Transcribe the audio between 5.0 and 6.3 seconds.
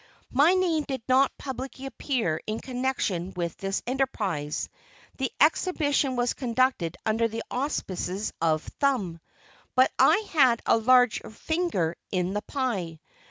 the exhibition